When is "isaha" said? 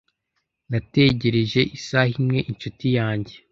1.77-2.11